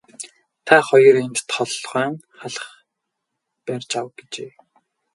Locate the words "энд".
1.25-1.37